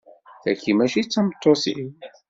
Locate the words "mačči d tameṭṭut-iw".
0.77-1.89